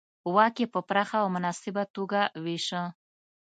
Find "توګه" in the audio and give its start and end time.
1.95-2.21